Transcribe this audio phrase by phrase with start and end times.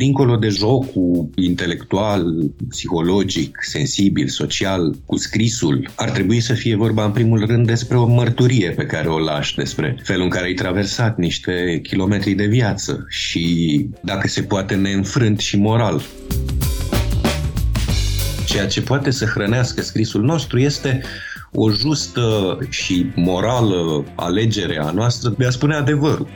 [0.00, 2.24] dincolo de jocul intelectual,
[2.68, 8.06] psihologic, sensibil, social, cu scrisul, ar trebui să fie vorba în primul rând despre o
[8.06, 13.04] mărturie pe care o lași, despre felul în care ai traversat niște kilometri de viață
[13.08, 16.02] și, dacă se poate, neînfrânt și moral.
[18.46, 21.02] Ceea ce poate să hrănească scrisul nostru este
[21.52, 26.28] o justă și morală alegere a noastră de a spune adevărul.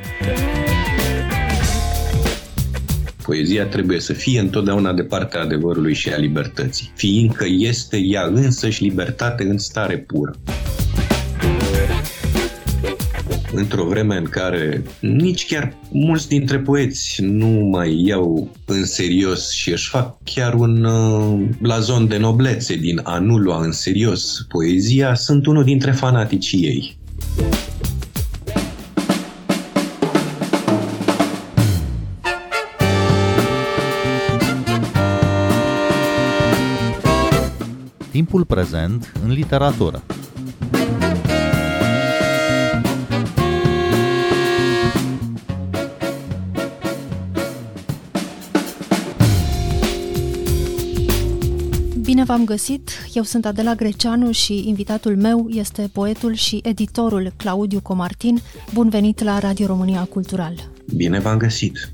[3.25, 8.83] Poezia trebuie să fie întotdeauna de partea adevărului și a libertății, fiindcă este ea însăși
[8.83, 10.35] libertate în stare pură
[13.55, 19.71] într-o vreme în care nici chiar mulți dintre poeți nu mai iau în serios și
[19.71, 25.15] își fac chiar un uh, blazon de noblețe din a nu lua în serios poezia,
[25.15, 26.97] sunt unul dintre fanaticii ei.
[38.35, 40.03] Timpul prezent în literatură.
[52.03, 52.91] Bine v-am găsit!
[53.13, 58.39] Eu sunt Adela Greceanu și invitatul meu este poetul și editorul Claudiu Comartin.
[58.73, 60.55] Bun venit la Radio România Cultural!
[60.97, 61.93] Bine v-am găsit!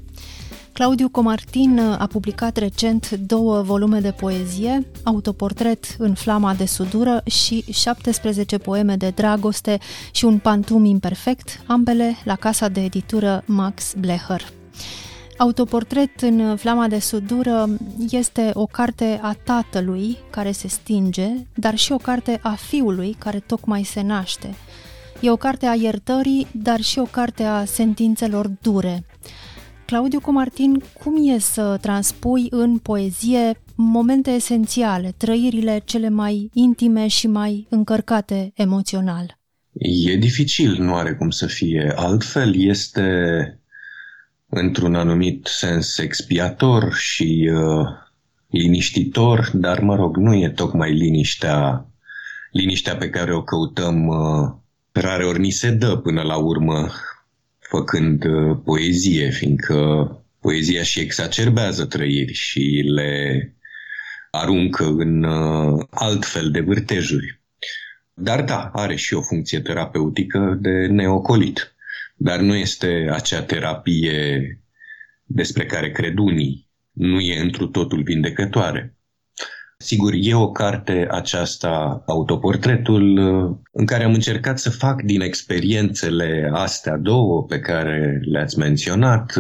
[0.81, 7.65] Claudiu Comartin a publicat recent două volume de poezie, Autoportret în flama de sudură și
[7.73, 9.79] 17 poeme de dragoste
[10.13, 14.43] și un pantum imperfect, ambele la casa de editură Max Blecher.
[15.37, 17.69] Autoportret în Flama de Sudură
[18.11, 23.39] este o carte a tatălui care se stinge, dar și o carte a fiului care
[23.39, 24.55] tocmai se naște.
[25.21, 29.05] E o carte a iertării, dar și o carte a sentințelor dure.
[29.91, 37.27] Claudiu Comartin, cum e să transpui în poezie momente esențiale, trăirile cele mai intime și
[37.27, 39.39] mai încărcate emoțional?
[39.73, 42.55] E dificil, nu are cum să fie altfel.
[42.57, 43.09] Este
[44.49, 47.87] într-un anumit sens expiator și uh,
[48.49, 51.87] liniștitor, dar mă rog, nu e tocmai liniștea,
[52.51, 54.53] liniștea pe care o căutăm uh,
[54.93, 56.89] rare ori ni se dă până la urmă
[57.71, 60.09] făcând uh, poezie, fiindcă
[60.41, 63.55] poezia și exacerbează trăiri și le
[64.31, 67.41] aruncă în uh, alt fel de vârtejuri.
[68.15, 71.75] Dar da, are și o funcție terapeutică de neocolit
[72.23, 74.59] dar nu este acea terapie
[75.25, 76.69] despre care cred unii.
[76.93, 78.97] Nu e întru totul vindecătoare.
[79.83, 83.19] Sigur, e o carte aceasta, autoportretul,
[83.73, 89.35] în care am încercat să fac din experiențele astea două pe care le-ați menționat,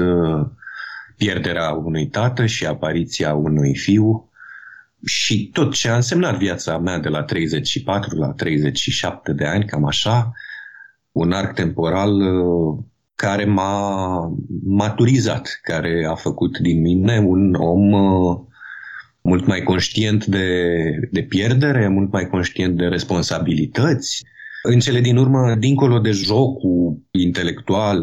[1.17, 4.31] pierderea unui tată și apariția unui fiu.
[5.05, 9.85] Și tot ce a însemnat viața mea de la 34 la 37 de ani, cam
[9.85, 10.33] așa,
[11.13, 12.79] un arc temporal uh,
[13.15, 14.33] care m-a
[14.65, 18.41] maturizat, care a făcut din mine un om uh,
[19.23, 20.49] mult mai conștient de,
[21.11, 24.25] de pierdere, mult mai conștient de responsabilități.
[24.63, 28.01] În cele din urmă, dincolo de jocul intelectual,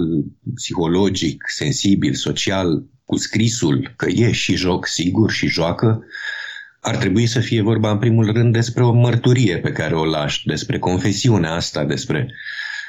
[0.56, 6.04] psihologic, sensibil, social, cu scrisul, că e și joc sigur și joacă,
[6.82, 10.46] ar trebui să fie vorba în primul rând despre o mărturie pe care o lași,
[10.46, 12.34] despre confesiunea asta, despre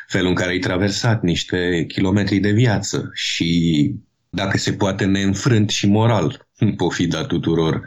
[0.07, 3.95] felul în care ai traversat niște kilometri de viață și,
[4.31, 7.83] dacă se poate, neînfrânt și moral în pofida tuturor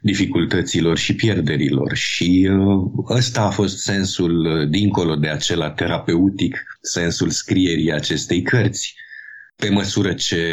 [0.00, 1.94] dificultăților și pierderilor.
[1.94, 8.94] Și uh, ăsta a fost sensul, uh, dincolo de acela terapeutic, sensul scrierii acestei cărți.
[9.56, 10.44] Pe măsură ce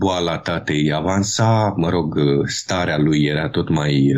[0.00, 4.12] boala tatei avansa, mă rog, uh, starea lui era tot mai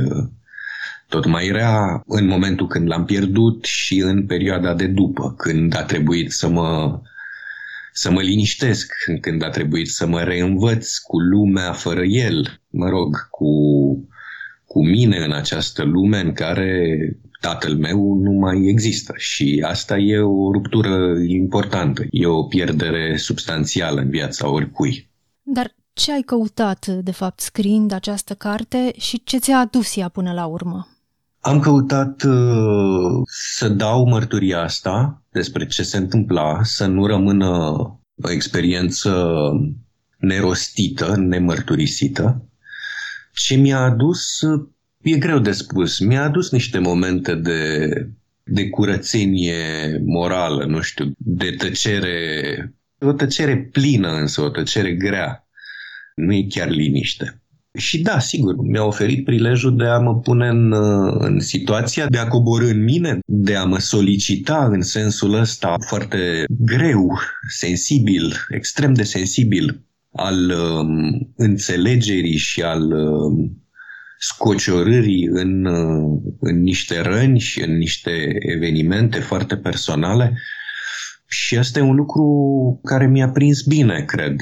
[1.09, 5.83] tot mai rea în momentul când l-am pierdut și în perioada de după, când a
[5.83, 7.01] trebuit să mă
[7.93, 13.29] să mă liniștesc, când a trebuit să mă reînvăț cu lumea fără el, mă rog,
[13.31, 13.49] cu,
[14.77, 16.99] cu mine în această lume în care
[17.41, 24.01] tatăl meu nu mai există și asta e o ruptură importantă, e o pierdere substanțială
[24.01, 25.11] în viața oricui.
[25.43, 30.33] Dar ce ai căutat, de fapt, scriind această carte și ce ți-a adus ea până
[30.33, 30.89] la urmă?
[31.41, 33.23] Am căutat uh,
[33.57, 37.49] să dau mărturia asta despre ce se întâmpla, să nu rămână
[38.23, 39.31] o experiență
[40.19, 42.46] nerostită, nemărturisită.
[43.43, 44.41] Ce mi-a adus,
[45.03, 47.89] e greu de spus, mi-a adus niște momente de,
[48.45, 55.49] de curățenie morală, nu știu, de tăcere, o tăcere plină însă, o tăcere grea
[56.15, 57.41] nu e chiar liniște.
[57.79, 60.73] Și da, sigur, mi-a oferit prilejul de a mă pune în,
[61.19, 66.45] în situația de a coborâ în mine, de a mă solicita în sensul ăsta foarte
[66.49, 67.19] greu,
[67.49, 69.86] sensibil, extrem de sensibil
[70.17, 73.67] al um, înțelegerii și al um,
[74.19, 80.39] scociorârii în, uh, în niște răni și în niște evenimente foarte personale.
[81.29, 82.25] Și asta e un lucru
[82.85, 84.37] care mi-a prins bine, cred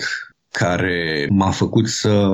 [0.58, 2.30] care m-a făcut să,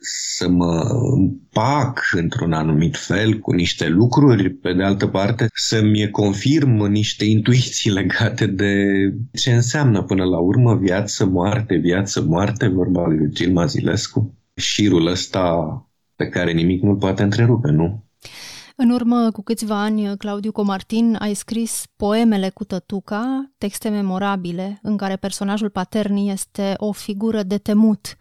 [0.00, 6.84] să mă împac într-un anumit fel cu niște lucruri, pe de altă parte să-mi confirm
[6.84, 8.74] niște intuiții legate de
[9.32, 14.34] ce înseamnă până la urmă viață, moarte, viață, moarte, vorba lui Gil Zilescu.
[14.54, 15.56] Șirul ăsta
[16.16, 18.05] pe care nimic nu-l poate întrerupe, nu?
[18.78, 24.96] În urmă cu câțiva ani, Claudiu Comartin a scris poemele cu tătuca, texte memorabile, în
[24.96, 28.16] care personajul patern este o figură de temut.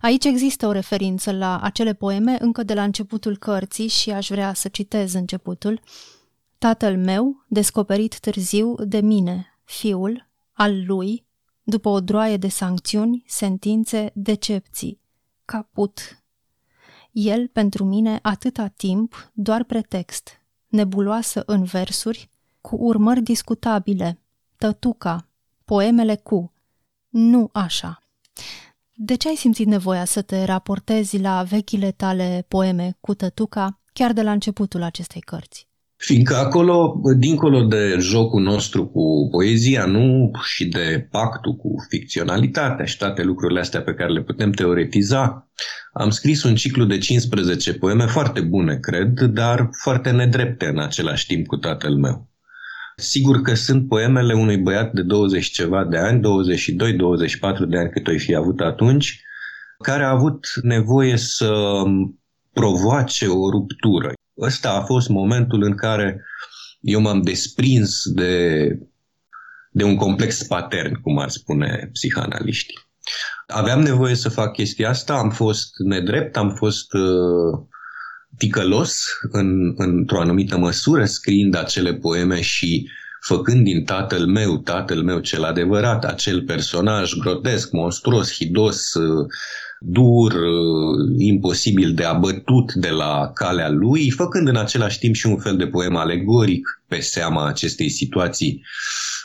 [0.00, 4.54] Aici există o referință la acele poeme încă de la începutul cărții și aș vrea
[4.54, 5.80] să citez începutul.
[6.58, 11.24] Tatăl meu, descoperit târziu de mine, fiul, al lui,
[11.62, 15.00] după o droaie de sancțiuni, sentințe, decepții.
[15.44, 16.23] Caput,
[17.14, 22.30] el, pentru mine, atâta timp, doar pretext, nebuloasă în versuri,
[22.60, 24.20] cu urmări discutabile,
[24.56, 25.28] tătuca,
[25.64, 26.52] poemele cu,
[27.08, 27.98] nu așa.
[28.94, 34.12] De ce ai simțit nevoia să te raportezi la vechile tale poeme cu tătuca chiar
[34.12, 35.68] de la începutul acestei cărți?
[36.04, 42.96] Fiindcă acolo, dincolo de jocul nostru cu poezia, nu și de pactul cu ficționalitatea și
[42.96, 45.48] toate lucrurile astea pe care le putem teoretiza,
[45.92, 51.26] am scris un ciclu de 15 poeme foarte bune, cred, dar foarte nedrepte în același
[51.26, 52.28] timp cu tatăl meu.
[52.96, 56.22] Sigur că sunt poemele unui băiat de 20 ceva de ani, 22-24
[57.68, 59.20] de ani cât o fi avut atunci,
[59.78, 61.82] care a avut nevoie să
[62.52, 64.12] provoace o ruptură.
[64.40, 66.24] Ăsta a fost momentul în care
[66.80, 68.66] eu m-am desprins de,
[69.70, 72.78] de un complex patern, cum ar spune psihanaliștii.
[73.46, 77.58] Aveam nevoie să fac chestia asta, am fost nedrept, am fost uh,
[78.38, 82.88] ticălos în, într-o anumită măsură, scriind acele poeme și
[83.20, 89.26] făcând din tatăl meu, tatăl meu cel adevărat, acel personaj grotesc, monstruos, hidos, uh,
[89.80, 95.38] dur, uh, imposibil de abătut de la calea lui, făcând în același timp și un
[95.38, 98.64] fel de poem alegoric pe seama acestei situații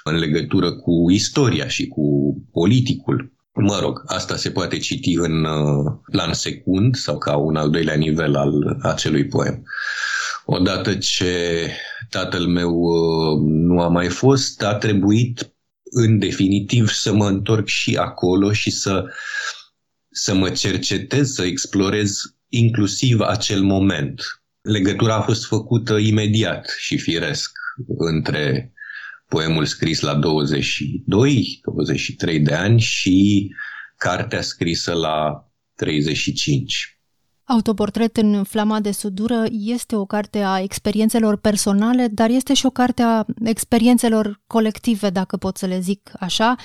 [0.03, 3.31] în legătură cu istoria și cu politicul.
[3.53, 7.95] Mă rog, asta se poate citi în uh, plan secund sau ca un al doilea
[7.95, 9.63] nivel al acelui poem.
[10.45, 11.67] Odată ce
[12.09, 15.53] tatăl meu uh, nu a mai fost, a trebuit
[15.91, 19.05] în definitiv să mă întorc și acolo și să
[20.11, 24.21] să mă cercetez, să explorez inclusiv acel moment.
[24.61, 27.51] Legătura a fost făcută imediat și firesc
[27.97, 28.73] între
[29.27, 30.21] poemul scris la 22-23
[32.41, 33.49] de ani și
[33.97, 36.98] cartea scrisă la 35.
[37.51, 42.69] Autoportret în flama de sudură este o carte a experiențelor personale, dar este și o
[42.69, 46.55] carte a experiențelor colective, dacă pot să le zic așa,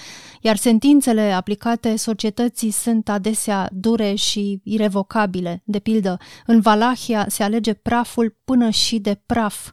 [0.41, 5.63] iar sentințele aplicate societății sunt adesea dure și irevocabile.
[5.65, 9.71] De pildă, în Valahia se alege praful până și de praf.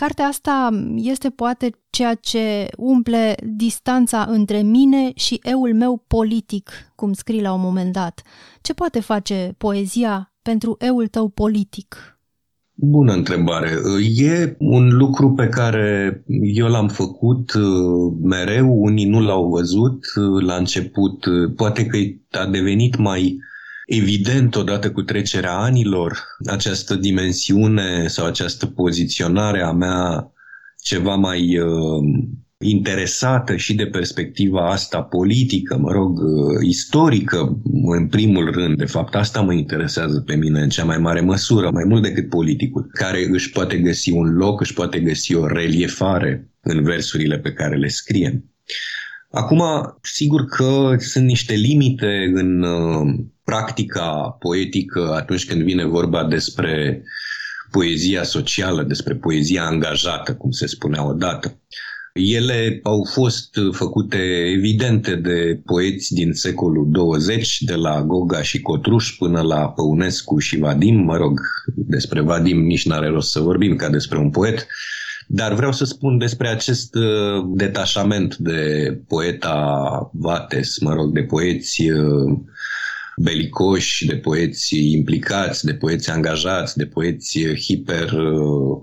[0.00, 7.12] Cartea asta este poate ceea ce umple distanța între mine și eul meu politic, cum
[7.12, 8.22] scrii la un moment dat.
[8.60, 12.18] Ce poate face poezia pentru eul tău politic?
[12.74, 13.70] Bună întrebare.
[14.16, 16.22] E un lucru pe care
[16.54, 21.24] eu l-am făcut uh, mereu, unii nu l-au văzut uh, la început.
[21.56, 21.98] Poate că
[22.38, 23.38] a devenit mai
[23.88, 30.32] evident odată cu trecerea anilor această dimensiune sau această poziționare a mea
[30.82, 32.02] ceva mai uh,
[32.58, 38.76] interesată și de perspectiva asta politică, mă rog, uh, istorică, în primul rând.
[38.76, 42.28] De fapt, asta mă interesează pe mine în cea mai mare măsură, mai mult decât
[42.28, 47.52] politicul, care își poate găsi un loc, își poate găsi o reliefare în versurile pe
[47.52, 48.44] care le scriem.
[49.30, 49.62] Acum,
[50.02, 57.02] sigur că sunt niște limite în uh, practica poetică atunci când vine vorba despre
[57.70, 61.58] poezia socială, despre poezia angajată, cum se spunea odată.
[62.12, 64.18] Ele au fost făcute
[64.56, 70.58] evidente de poeți din secolul 20, de la Goga și Cotruș până la Păunescu și
[70.58, 70.98] Vadim.
[70.98, 71.40] Mă rog,
[71.74, 74.66] despre Vadim nici n-are rost să vorbim ca despre un poet.
[75.26, 81.90] Dar vreau să spun despre acest uh, detașament de poeta Vates, mă rog, de poeți
[81.90, 82.38] uh,
[83.18, 88.78] belicoși, de poeți implicați, de poeți angajați, de poeți hiper uh,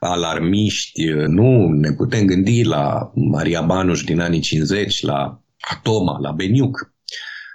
[0.00, 1.04] alarmiști.
[1.26, 6.92] Nu ne putem gândi la Maria Banuș din anii 50, la Atoma, la Beniuc.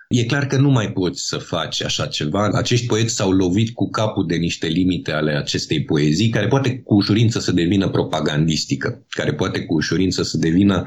[0.09, 2.49] E clar că nu mai poți să faci așa ceva.
[2.53, 6.95] Acești poeți s-au lovit cu capul de niște limite ale acestei poezii, care poate cu
[6.95, 10.83] ușurință să devină propagandistică, care poate cu ușurință să devină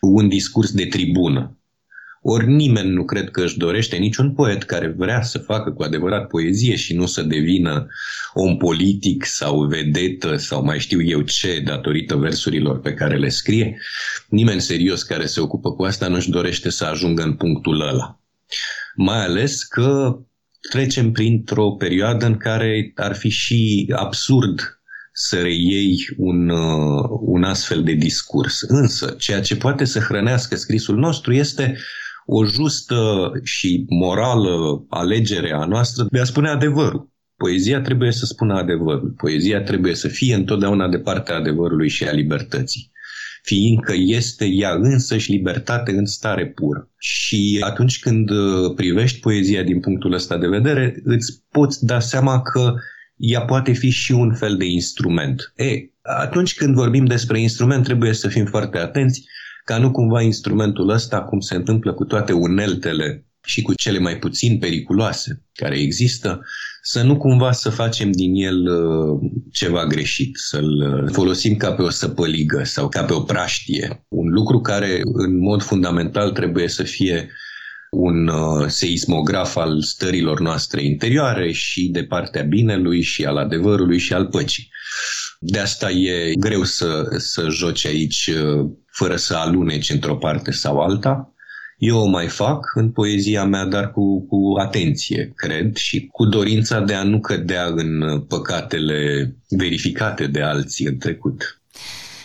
[0.00, 1.57] un discurs de tribună.
[2.30, 6.26] Ori nimeni nu cred că își dorește, niciun poet care vrea să facă cu adevărat
[6.26, 7.86] poezie și nu să devină
[8.34, 13.78] om politic sau vedetă sau mai știu eu ce datorită versurilor pe care le scrie,
[14.28, 18.20] nimeni serios care se ocupă cu asta nu își dorește să ajungă în punctul ăla.
[18.94, 20.18] Mai ales că
[20.70, 24.80] trecem printr-o perioadă în care ar fi și absurd
[25.12, 28.60] să reiei un, uh, un astfel de discurs.
[28.60, 31.76] Însă, ceea ce poate să hrănească scrisul nostru este
[32.30, 37.12] o justă și morală alegere a noastră de a spune adevărul.
[37.36, 39.14] Poezia trebuie să spună adevărul.
[39.16, 42.90] Poezia trebuie să fie întotdeauna de partea adevărului și a libertății
[43.42, 46.90] fiindcă este ea însăși libertate în stare pură.
[46.98, 52.42] Și atunci când uh, privești poezia din punctul ăsta de vedere, îți poți da seama
[52.42, 52.74] că
[53.16, 55.52] ea poate fi și un fel de instrument.
[55.56, 59.24] E, atunci când vorbim despre instrument, trebuie să fim foarte atenți
[59.68, 64.16] ca nu cumva instrumentul ăsta, cum se întâmplă cu toate uneltele și cu cele mai
[64.16, 66.40] puțin periculoase care există,
[66.82, 71.82] să nu cumva să facem din el uh, ceva greșit, să-l uh, folosim ca pe
[71.82, 74.04] o săpăligă sau ca pe o praștie.
[74.08, 77.28] Un lucru care în mod fundamental trebuie să fie
[77.90, 84.12] un uh, seismograf al stărilor noastre interioare și de partea binelui și al adevărului și
[84.12, 84.68] al păcii.
[85.38, 88.30] De asta e greu să, să joci aici
[88.86, 91.32] fără să aluneci într-o parte sau alta.
[91.78, 96.80] Eu o mai fac în poezia mea, dar cu, cu atenție, cred, și cu dorința
[96.80, 101.60] de a nu cădea în păcatele verificate de alții în trecut.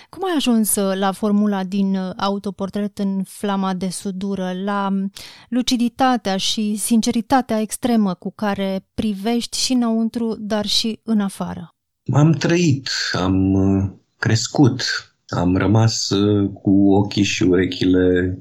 [0.10, 5.12] Cum ai ajuns uh, la formula din uh, autoportret în flama de sudură, la um,
[5.50, 11.73] luciditatea și sinceritatea extremă cu care privești și înăuntru, dar și în afară?
[12.12, 14.84] Am trăit, am uh, crescut,
[15.28, 16.08] am rămas
[16.54, 18.38] cu ochii și urechile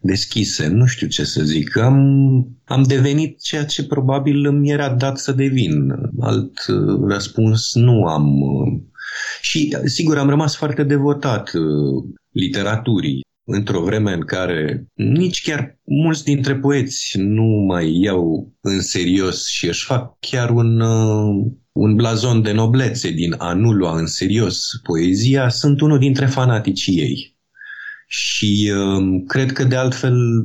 [0.00, 1.76] deschise, nu știu ce să zic.
[1.76, 1.96] Am,
[2.64, 5.92] am devenit ceea ce probabil mi era dat să devin.
[6.20, 8.40] Alt uh, răspuns nu am.
[8.40, 8.80] Uh,
[9.40, 16.24] și, sigur, am rămas foarte devotat uh, literaturii într-o vreme în care nici chiar mulți
[16.24, 20.80] dintre poeți nu mai iau în serios și își fac chiar un,
[21.72, 26.98] un blazon de noblețe din a nu lua în serios poezia, sunt unul dintre fanaticii
[26.98, 27.36] ei.
[28.06, 30.44] Și uh, cred că de altfel,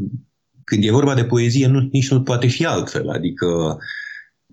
[0.63, 3.09] când e vorba de poezie, nu, nici nu poate fi altfel.
[3.09, 3.77] Adică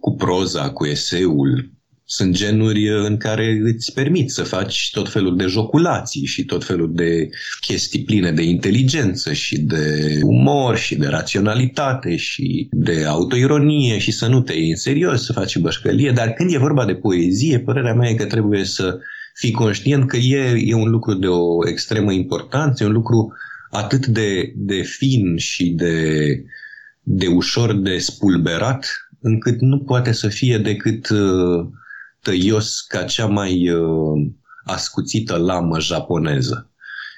[0.01, 1.71] cu proza, cu eseul,
[2.13, 6.91] sunt genuri în care îți permit să faci tot felul de joculații și tot felul
[6.95, 7.29] de
[7.61, 14.27] chestii pline de inteligență și de umor și de raționalitate și de autoironie și să
[14.27, 17.95] nu te iei în serios, să faci bășcălie, dar când e vorba de poezie, părerea
[17.95, 18.99] mea e că trebuie să
[19.35, 23.33] fi conștient că e, e un lucru de o extremă importanță, e un lucru
[23.71, 26.25] atât de, de fin și de,
[27.03, 28.87] de ușor de spulberat,
[29.21, 31.67] încât nu poate să fie decât uh,
[32.23, 34.31] tăios ca cea mai uh,
[34.65, 36.71] ascuțită lamă japoneză.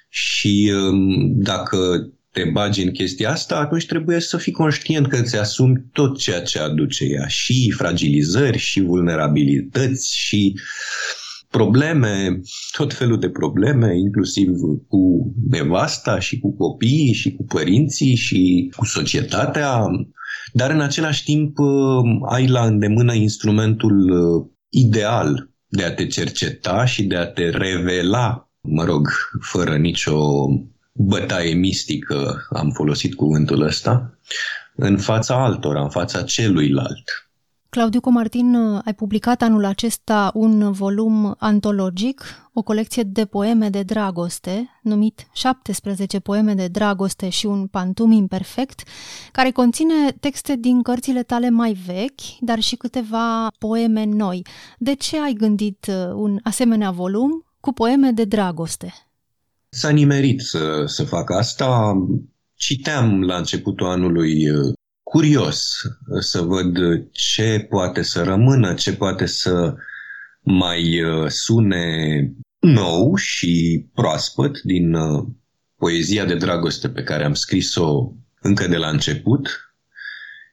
[0.09, 5.37] Și um, dacă te bagi în chestia asta, atunci trebuie să fii conștient că îți
[5.37, 10.54] asumi tot ceea ce aduce ea, și fragilizări, și vulnerabilități, și
[11.50, 12.40] probleme,
[12.76, 14.49] tot felul de probleme, inclusiv
[14.88, 19.80] cu nevasta și cu copiii și cu părinții și cu societatea,
[20.52, 21.66] dar în același timp uh,
[22.30, 28.50] ai la îndemână instrumentul uh, ideal de a te cerceta și de a te revela,
[28.60, 29.08] mă rog,
[29.40, 30.46] fără nicio
[30.92, 34.18] bătaie mistică, am folosit cuvântul ăsta,
[34.76, 37.30] în fața altora, în fața celuilalt.
[37.76, 44.68] Claudiu Comartin, ai publicat anul acesta un volum antologic, o colecție de poeme de dragoste,
[44.82, 48.82] numit 17 poeme de dragoste și un pantum imperfect,
[49.32, 54.46] care conține texte din cărțile tale mai vechi, dar și câteva poeme noi.
[54.78, 58.92] De ce ai gândit uh, un asemenea volum cu poeme de dragoste?
[59.68, 61.92] S-a nimerit să, să fac asta.
[62.54, 64.72] Citeam la începutul anului uh,
[65.12, 65.81] curios
[66.21, 66.76] să văd
[67.11, 69.75] ce poate să rămână, ce poate să
[70.40, 71.87] mai uh, sune
[72.61, 75.25] nou și proaspăt din uh,
[75.76, 79.75] poezia de dragoste pe care am scris-o încă de la început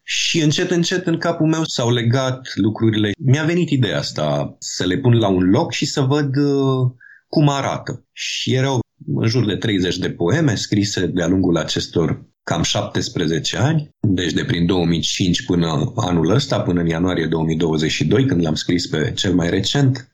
[0.03, 3.11] și încet, încet în capul meu s-au legat lucrurile.
[3.17, 6.91] Mi-a venit ideea asta să le pun la un loc și să văd uh,
[7.27, 8.05] cum arată.
[8.11, 8.79] Și erau
[9.15, 14.43] în jur de 30 de poeme scrise de-a lungul acestor cam 17 ani, deci de
[14.43, 19.49] prin 2005 până anul ăsta, până în ianuarie 2022, când l-am scris pe cel mai
[19.49, 20.13] recent.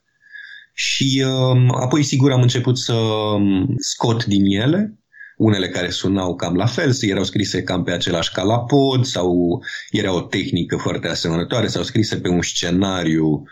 [0.73, 4.99] Și uh, apoi, sigur, am început să um, scot din ele
[5.37, 9.59] unele care sunau cam la fel, erau scrise cam pe același calapod sau
[9.91, 13.43] era o tehnică foarte asemănătoare sau scrise pe un scenariu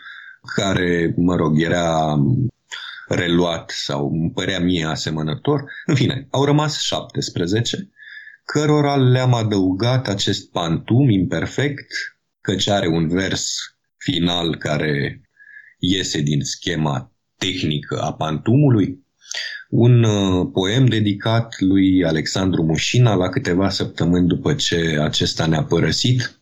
[0.54, 2.18] care, mă rog, era
[3.08, 5.64] reluat sau îmi părea mie asemănător.
[5.86, 7.90] În fine, au rămas 17,
[8.44, 11.86] cărora le-am adăugat acest pantum imperfect,
[12.40, 13.56] căci are un vers
[13.96, 15.20] final care
[15.78, 19.04] iese din schema tehnică a pantumului,
[19.68, 26.38] un uh, poem dedicat lui Alexandru Mușina la câteva săptămâni după ce acesta ne-a părăsit.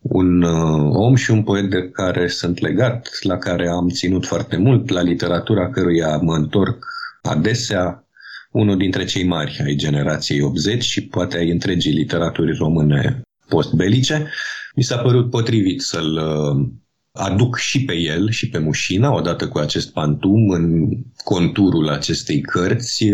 [0.00, 4.56] Un uh, om și un poet de care sunt legat, la care am ținut foarte
[4.56, 6.84] mult, la literatura căruia mă întorc
[7.22, 8.07] adesea,
[8.50, 14.30] unul dintre cei mari ai generației 80 și poate ai întregii literaturii române postbelice.
[14.74, 16.68] Mi s-a părut potrivit să-l uh,
[17.12, 20.88] aduc și pe el și pe Mușina, odată cu acest pantum, în
[21.24, 23.04] conturul acestei cărți,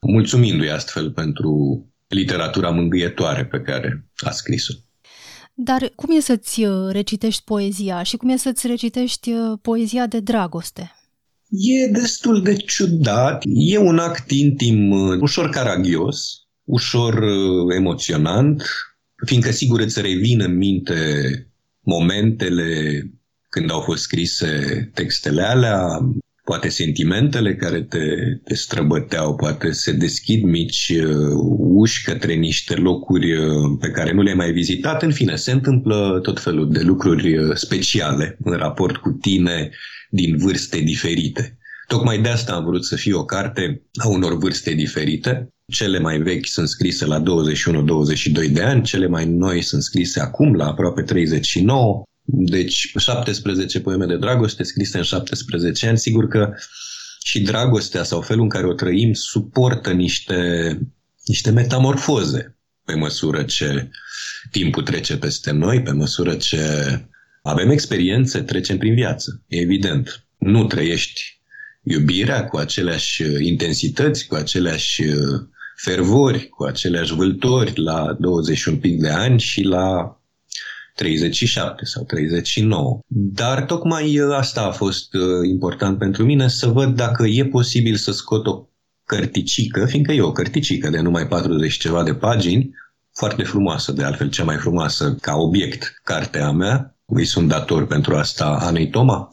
[0.00, 4.74] mulțumindu-i astfel pentru literatura mângâietoare pe care a scris-o.
[5.54, 10.20] Dar cum e să-ți uh, recitești poezia și cum e să-ți recitești uh, poezia de
[10.20, 10.92] dragoste?
[11.50, 13.42] E destul de ciudat.
[13.46, 17.24] E un act intim uh, ușor caragios, ușor
[17.76, 18.62] emoționant,
[19.26, 20.94] fiindcă sigur îți revin în minte
[21.80, 23.02] momentele
[23.48, 25.98] când au fost scrise textele alea,
[26.50, 27.98] poate sentimentele care te,
[28.44, 31.06] te străbăteau, poate se deschid mici uh,
[31.58, 33.46] uși către niște locuri uh,
[33.80, 35.02] pe care nu le-ai mai vizitat.
[35.02, 39.70] În fine, se întâmplă tot felul de lucruri uh, speciale în raport cu tine
[40.10, 41.58] din vârste diferite.
[41.86, 45.48] Tocmai de asta am vrut să fie o carte a unor vârste diferite.
[45.66, 50.54] Cele mai vechi sunt scrise la 21-22 de ani, cele mai noi sunt scrise acum
[50.54, 52.02] la aproape 39.
[52.32, 56.54] Deci 17 poeme de dragoste scrise în 17 ani, sigur că
[57.24, 60.78] și dragostea sau felul în care o trăim suportă niște,
[61.26, 63.90] niște metamorfoze pe măsură ce
[64.50, 66.60] timpul trece peste noi, pe măsură ce
[67.42, 69.42] avem experiențe, trecem prin viață.
[69.46, 70.24] E evident.
[70.38, 71.40] Nu trăiești
[71.82, 75.02] iubirea cu aceleași intensități, cu aceleași
[75.76, 80.19] fervori, cu aceleași vâltori la 21 pic de ani și la
[81.00, 82.98] 37 sau 39.
[83.06, 87.96] Dar tocmai uh, asta a fost uh, important pentru mine, să văd dacă e posibil
[87.96, 88.68] să scot o
[89.04, 92.70] cărticică, fiindcă e o cărticică de numai 40 ceva de pagini,
[93.14, 98.14] foarte frumoasă, de altfel cea mai frumoasă ca obiect, cartea mea, îi sunt dator pentru
[98.14, 99.28] asta Anei Toma,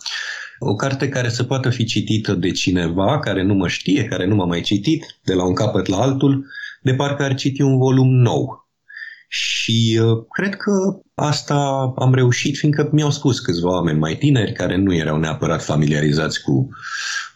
[0.60, 4.36] o carte care să poată fi citită de cineva care nu mă știe, care nu
[4.36, 6.46] m-a mai citit, de la un capăt la altul,
[6.82, 8.67] de parcă ar citi un volum nou.
[9.28, 10.72] Și uh, cred că
[11.16, 16.42] asta am reușit, fiindcă mi-au spus câțiva oameni mai tineri care nu erau neapărat familiarizați
[16.42, 16.70] cu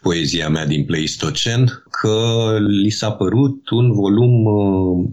[0.00, 5.10] poezia mea din Pleistocen, că li s-a părut un volum uh,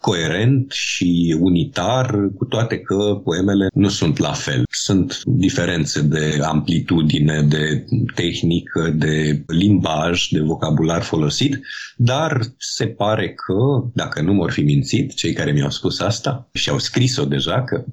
[0.00, 4.62] coerent și unitar, cu toate că poemele nu sunt la fel.
[4.70, 7.84] Sunt diferențe de amplitudine, de
[8.14, 11.60] tehnică, de limbaj, de vocabular folosit,
[11.96, 16.70] dar se pare că, dacă nu m-or fi mințit, cei care mi-au spus asta și
[16.70, 17.84] au scris-o deja, că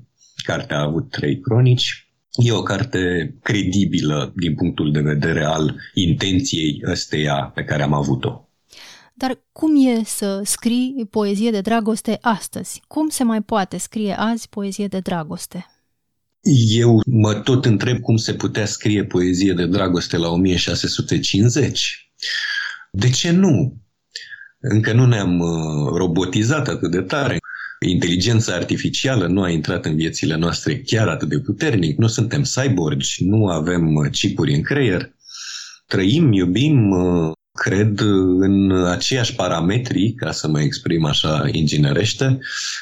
[0.44, 6.82] cartea a avut trei cronici, E o carte credibilă din punctul de vedere al intenției
[6.92, 8.47] ăsteia pe care am avut-o.
[9.20, 12.82] Dar cum e să scrii poezie de dragoste astăzi?
[12.88, 15.66] Cum se mai poate scrie azi poezie de dragoste?
[16.70, 22.12] Eu mă tot întreb cum se putea scrie poezie de dragoste la 1650.
[22.92, 23.82] De ce nu?
[24.60, 27.38] Încă nu ne-am uh, robotizat atât de tare.
[27.86, 31.98] Inteligența artificială nu a intrat în viețile noastre chiar atât de puternic.
[31.98, 35.16] Nu suntem cyborgi, nu avem uh, chipuri în creier.
[35.86, 37.32] Trăim, iubim, uh,
[37.64, 38.00] cred
[38.40, 42.40] în aceiași parametri, ca să mă exprim așa inginerește,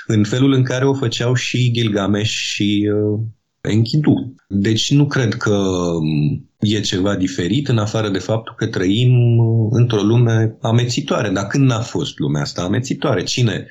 [0.08, 3.20] în felul în care o făceau și Gilgamesh și uh,
[3.62, 4.36] Enkidu.
[4.48, 9.68] Deci nu cred că um, e ceva diferit în afară de faptul că trăim uh,
[9.72, 11.30] într-o lume amețitoare.
[11.30, 13.24] Dar când n-a fost lumea asta amețitoare?
[13.24, 13.68] Cine?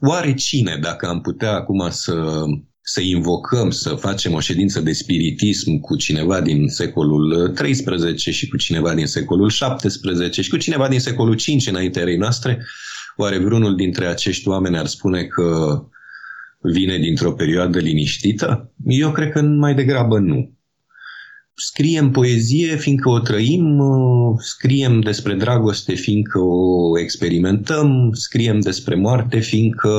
[0.00, 2.44] Oare cine, dacă am putea acum să
[2.90, 8.56] să invocăm, să facem o ședință de spiritism cu cineva din secolul XIII și cu
[8.56, 12.66] cineva din secolul XVII și cu cineva din secolul V înaintea erei noastre,
[13.16, 15.80] oare vreunul dintre acești oameni ar spune că
[16.60, 18.72] vine dintr-o perioadă liniștită?
[18.86, 20.52] Eu cred că mai degrabă nu.
[21.54, 23.80] Scriem poezie fiindcă o trăim,
[24.38, 29.92] scriem despre dragoste fiindcă o experimentăm, scriem despre moarte fiindcă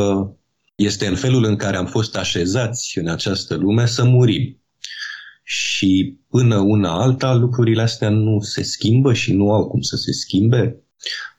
[0.79, 4.63] este în felul în care am fost așezați în această lume să murim.
[5.43, 10.11] Și până una alta lucrurile astea nu se schimbă și nu au cum să se
[10.11, 10.83] schimbe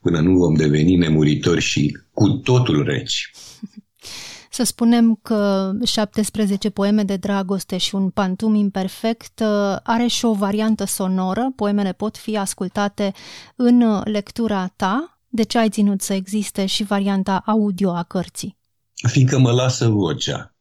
[0.01, 3.31] până nu vom deveni nemuritori și cu totul reci.
[4.53, 10.33] Să spunem că 17 poeme de dragoste și un pantum imperfect uh, are și o
[10.33, 11.53] variantă sonoră.
[11.57, 13.13] Poemele pot fi ascultate
[13.57, 15.21] în lectura ta.
[15.29, 18.60] De ce ai ținut să existe și varianta audio a cărții?
[19.09, 20.55] Fiindcă mă lasă vocea.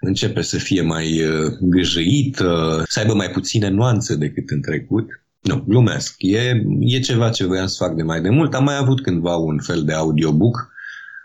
[0.00, 5.08] Începe să fie mai uh, gâjăită, să aibă mai puține nuanțe decât în trecut.
[5.40, 6.14] Nu, glumesc.
[6.18, 8.54] E, e ceva ce voiam să fac de mai de mult.
[8.54, 10.72] Am mai avut cândva un fel de audiobook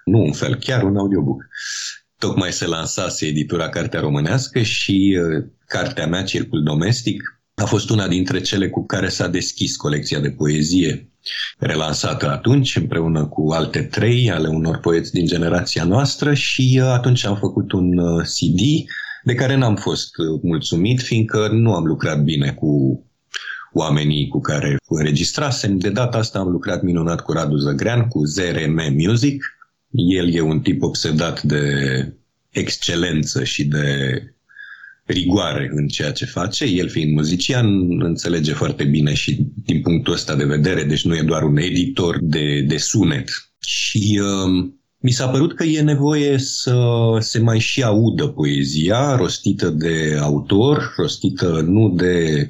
[0.09, 1.47] nu un fel, chiar un audiobook.
[2.17, 8.07] Tocmai se lansase editura Cartea Românească și uh, cartea mea, Circul Domestic, a fost una
[8.07, 11.08] dintre cele cu care s-a deschis colecția de poezie
[11.57, 17.25] relansată atunci, împreună cu alte trei ale unor poeți din generația noastră și uh, atunci
[17.25, 18.61] am făcut un uh, CD
[19.23, 20.09] de care n-am fost
[20.41, 23.03] mulțumit, fiindcă nu am lucrat bine cu
[23.73, 25.77] oamenii cu care înregistrasem.
[25.77, 29.43] De data asta am lucrat minunat cu Radu Zăgrean, cu ZRM Music,
[29.91, 31.63] el e un tip obsedat de
[32.49, 34.21] excelență și de
[35.13, 36.65] rigoare în ceea ce face.
[36.65, 37.65] El fiind muzician,
[38.01, 42.17] înțelege foarte bine și din punctul ăsta de vedere, deci nu e doar un editor
[42.21, 43.29] de, de sunet.
[43.59, 44.69] Și uh,
[45.01, 46.77] mi s-a părut că e nevoie să
[47.19, 52.47] se mai și audă poezia rostită de autor, rostită nu de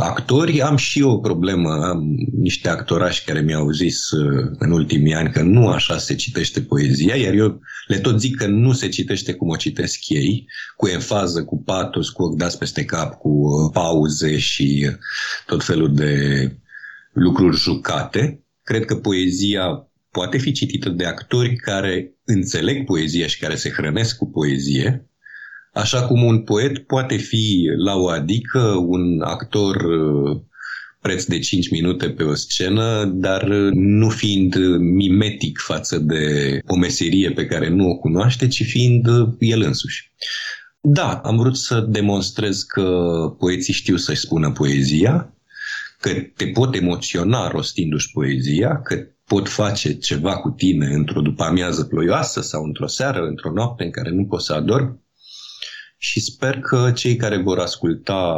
[0.00, 1.70] actori, am și eu o problemă.
[1.70, 2.02] Am
[2.40, 7.14] niște actorași care mi-au zis uh, în ultimii ani că nu așa se citește poezia,
[7.16, 11.44] iar eu le tot zic că nu se citește cum o citesc ei, cu enfază,
[11.44, 14.94] cu patos, cu ochi dați peste cap, cu uh, pauze și uh,
[15.46, 16.12] tot felul de
[17.12, 18.44] lucruri jucate.
[18.62, 24.16] Cred că poezia poate fi citită de actori care înțeleg poezia și care se hrănesc
[24.16, 25.05] cu poezie,
[25.76, 30.40] Așa cum un poet poate fi la o adică un actor uh,
[31.00, 36.76] preț de 5 minute pe o scenă, dar uh, nu fiind mimetic față de o
[36.76, 40.12] meserie pe care nu o cunoaște, ci fiind uh, el însuși.
[40.80, 42.90] Da, am vrut să demonstrez că
[43.38, 45.34] poeții știu să-și spună poezia,
[46.00, 52.40] că te pot emoționa rostindu-și poezia, că pot face ceva cu tine într-o după-amiază ploioasă
[52.40, 55.04] sau într-o seară, într-o noapte în care nu poți să adormi
[55.96, 58.36] și sper că cei care vor asculta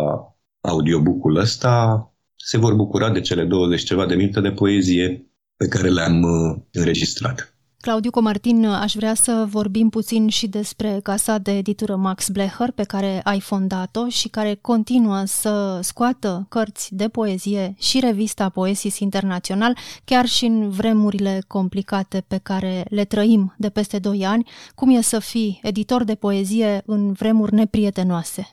[0.60, 2.02] audiobook-ul ăsta
[2.36, 6.56] se vor bucura de cele 20 ceva de minute de poezie pe care le-am uh,
[6.72, 7.57] înregistrat.
[7.80, 12.82] Claudiu Comartin, aș vrea să vorbim puțin și despre casa de editură Max Blecher, pe
[12.82, 19.76] care ai fondat-o și care continuă să scoată cărți de poezie și revista Poesis Internațional,
[20.04, 24.48] chiar și în vremurile complicate pe care le trăim de peste 2 ani.
[24.74, 28.48] Cum e să fii editor de poezie în vremuri neprietenoase?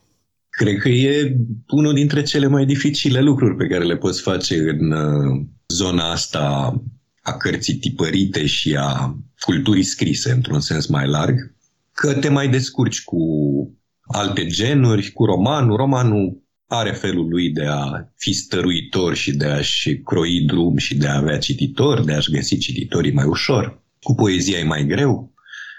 [0.50, 4.92] Cred că e unul dintre cele mai dificile lucruri pe care le poți face în
[4.92, 6.74] uh, zona asta
[7.26, 11.56] a cărții tipărite și a culturii scrise, într-un sens mai larg,
[11.94, 13.20] că te mai descurci cu
[14.02, 15.76] alte genuri, cu romanul.
[15.76, 21.08] Romanul are felul lui de a fi stăruitor și de a-și croi drum și de
[21.08, 23.84] a avea cititori, de a-și găsi cititorii mai ușor.
[24.02, 25.34] Cu poezia e mai greu.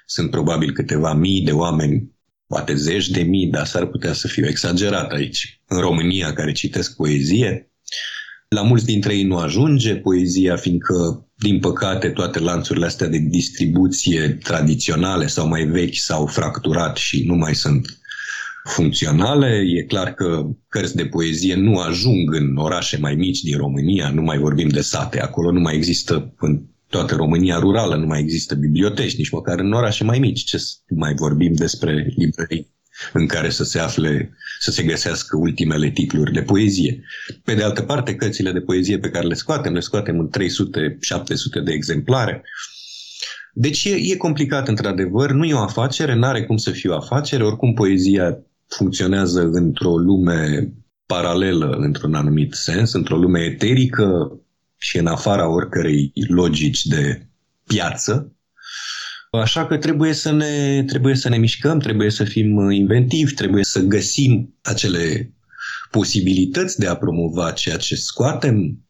[0.07, 2.11] Sunt probabil câteva mii de oameni,
[2.47, 5.61] poate zeci de mii, dar s-ar putea să fiu exagerat aici.
[5.67, 7.71] În România, care citesc poezie,
[8.49, 14.39] la mulți dintre ei nu ajunge poezia, fiindcă, din păcate, toate lanțurile astea de distribuție
[14.43, 17.99] tradiționale sau mai vechi s-au fracturat și nu mai sunt
[18.65, 19.63] funcționale.
[19.77, 24.23] E clar că cărți de poezie nu ajung în orașe mai mici din România, nu
[24.23, 25.21] mai vorbim de sate.
[25.21, 29.73] Acolo nu mai există, în toată România rurală, nu mai există biblioteci, nici măcar în
[29.73, 30.45] orașe mai mici.
[30.45, 32.75] Ce mai vorbim despre librării
[33.13, 37.03] în care să se afle, să se găsească ultimele titluri de poezie.
[37.45, 40.31] Pe de altă parte, cărțile de poezie pe care le scoatem, le scoatem în
[41.61, 42.43] 300-700 de exemplare.
[43.53, 46.97] Deci e, e complicat într-adevăr, nu e o afacere, nu are cum să fie o
[46.97, 50.73] afacere, oricum poezia funcționează într-o lume
[51.07, 54.41] paralelă, într-un anumit sens, într-o lume eterică
[54.77, 57.27] și în afara oricărei logici de
[57.67, 58.36] piață,
[59.40, 63.81] Așa că trebuie să ne, trebuie să ne mișcăm, trebuie să fim inventivi, trebuie să
[63.81, 65.33] găsim acele
[65.90, 68.87] posibilități de a promova ceea ce scoatem,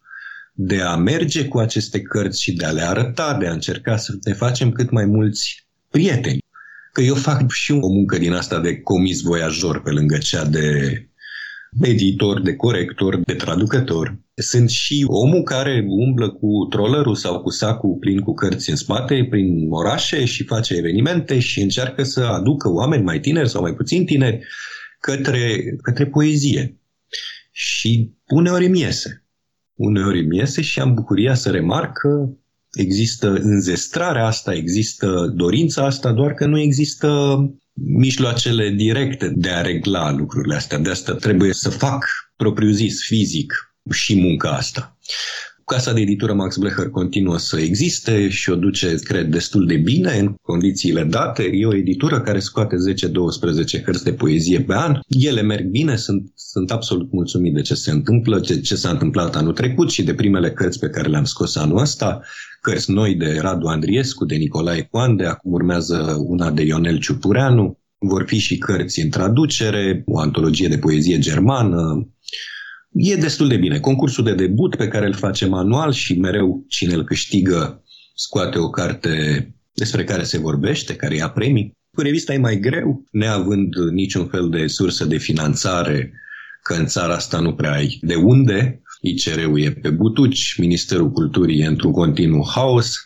[0.53, 4.13] de a merge cu aceste cărți și de a le arăta, de a încerca să
[4.25, 6.39] ne facem cât mai mulți prieteni.
[6.93, 11.09] Că eu fac și o muncă din asta de comis voiajor pe lângă cea de
[11.81, 14.19] editor, de corector, de traducător.
[14.35, 19.27] Sunt și omul care umblă cu trollerul sau cu sacul plin cu cărți în spate
[19.31, 24.05] prin orașe și face evenimente și încearcă să aducă oameni mai tineri sau mai puțin
[24.05, 24.47] tineri
[25.01, 26.81] către, către poezie.
[27.53, 29.25] Și uneori mi iese.
[29.75, 32.29] Uneori mi iese și am bucuria să remarc că
[32.73, 37.39] există înzestrarea asta, există dorința asta, doar că nu există
[37.85, 40.79] mijloacele directe de a regla lucrurile astea.
[40.79, 43.53] De asta trebuie să fac propriu-zis, fizic,
[43.91, 44.99] și munca asta.
[45.65, 50.19] Casa de editură Max Blecher continuă să existe și o duce, cred, destul de bine
[50.19, 51.43] în condițiile date.
[51.43, 52.77] E o editură care scoate
[53.79, 54.99] 10-12 cărți de poezie pe an.
[55.09, 59.37] Ele merg bine, sunt, sunt absolut mulțumit de ce se întâmplă, ce, ce s-a întâmplat
[59.37, 62.23] anul trecut și de primele cărți pe care le-am scos anul ăsta.
[62.67, 67.79] Cărți noi de Radu Andriescu, de Nicolae Coande, acum urmează una de Ionel Ciupureanu.
[67.99, 72.11] Vor fi și cărți în traducere, o antologie de poezie germană,
[72.91, 73.81] E destul de bine.
[73.81, 77.83] Concursul de debut pe care îl facem anual și mereu cine îl câștigă
[78.15, 79.11] scoate o carte
[79.73, 81.73] despre care se vorbește, care ia premii.
[81.91, 86.13] Cu revista e mai greu, neavând niciun fel de sursă de finanțare,
[86.63, 88.83] că în țara asta nu prea ai de unde.
[89.09, 92.97] ICR-ul e pe butuci, Ministerul Culturii e într-un continuu haos.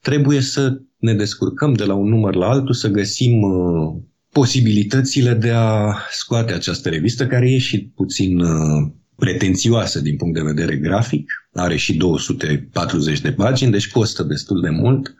[0.00, 5.50] Trebuie să ne descurcăm de la un număr la altul, să găsim uh, posibilitățile de
[5.50, 11.32] a scoate această revistă, care e și puțin uh, pretențioasă din punct de vedere grafic,
[11.52, 15.14] are și 240 de pagini, deci costă destul de mult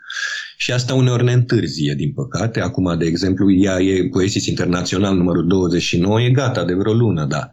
[0.57, 2.61] și asta uneori ne întârzie, din păcate.
[2.61, 7.53] Acum, de exemplu, ea e Poesis Internațional numărul 29, e gata de vreo lună, da.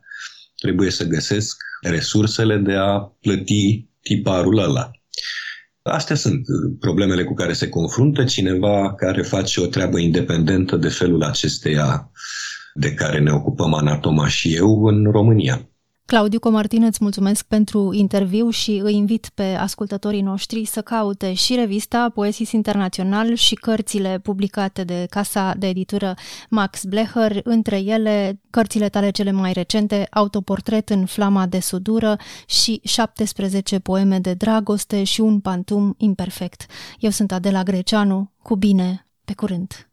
[0.62, 4.92] Trebuie să găsesc resursele de a plăti tiparul ăla.
[5.82, 6.46] Astea sunt
[6.80, 12.12] problemele cu care se confruntă cineva care face o treabă independentă de felul acesteia
[12.74, 15.71] de care ne ocupăm Anatoma și eu în România.
[16.12, 21.56] Claudiu Comartin, îți mulțumesc pentru interviu și îi invit pe ascultătorii noștri să caute și
[21.56, 26.14] revista Poesis Internațional și cărțile publicate de casa de editură
[26.50, 32.82] Max Blecher, între ele cărțile tale cele mai recente, Autoportret în flama de sudură și
[32.84, 36.66] 17 poeme de dragoste și un pantum imperfect.
[37.00, 39.91] Eu sunt Adela Greceanu, cu bine, pe curând!